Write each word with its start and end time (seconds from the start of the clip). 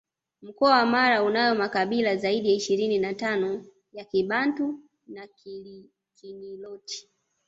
Mkoa 0.41 0.71
wa 0.75 0.85
Mara 0.85 1.23
unayo 1.23 1.55
makabila 1.55 2.15
zaidi 2.15 2.47
ya 2.49 2.53
ishirini 2.55 2.97
na 2.99 3.13
tano 3.13 3.65
ya 3.93 4.05
Kibantu 4.05 4.79
na 5.07 5.27
Kiniloti 6.15 7.09